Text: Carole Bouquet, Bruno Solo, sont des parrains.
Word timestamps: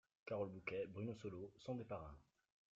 Carole 0.25 0.49
Bouquet, 0.49 0.87
Bruno 0.87 1.13
Solo, 1.13 1.53
sont 1.59 1.75
des 1.75 1.83
parrains. 1.83 2.17